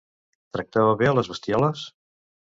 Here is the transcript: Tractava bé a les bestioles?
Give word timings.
Tractava 0.57 0.95
bé 1.01 1.09
a 1.09 1.11
les 1.17 1.29
bestioles? 1.33 1.85